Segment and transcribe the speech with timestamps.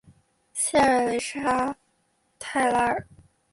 [0.53, 1.77] 谢尔韦沙
[2.39, 3.07] 泰拉尔。